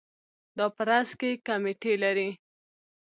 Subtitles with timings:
[0.57, 2.29] دا په راس کې کمیټې لري.